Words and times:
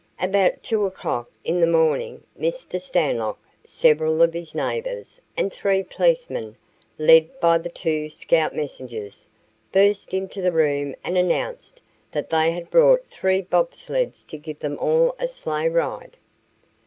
About 0.19 0.63
2 0.63 0.83
o'clock 0.87 1.29
in 1.43 1.59
the 1.59 1.67
morning 1.67 2.23
Mr. 2.35 2.81
Stanlock, 2.81 3.37
several 3.63 4.23
of 4.23 4.33
his 4.33 4.55
neighbors, 4.55 5.21
and 5.37 5.53
three 5.53 5.83
policemen, 5.83 6.55
led 6.97 7.39
by 7.39 7.59
the 7.59 7.69
two 7.69 8.09
Scout 8.09 8.55
messengers, 8.55 9.27
burst 9.71 10.11
into 10.11 10.41
the 10.41 10.51
room 10.51 10.95
and 11.03 11.19
announced 11.19 11.83
that 12.13 12.31
they 12.31 12.49
had 12.51 12.71
brought 12.71 13.05
three 13.11 13.43
bob 13.43 13.75
sleds 13.75 14.23
to 14.23 14.39
give 14.39 14.57
them 14.57 14.75
all 14.79 15.11
a 15.19 15.27
sleighride. 15.27 16.15